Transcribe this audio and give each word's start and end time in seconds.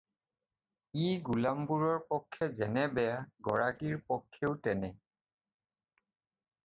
ই 1.01 1.11
গোলামবোৰৰ 1.31 1.99
পক্ষে 2.13 2.47
যেনে 2.55 2.85
বেয়া 2.95 3.19
গৰাকীৰ 3.49 4.01
পক্ষেও 4.09 4.57
তেনে। 4.69 4.91